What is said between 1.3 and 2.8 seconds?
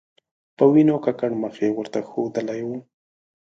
مخ یې ورته ښودلی و.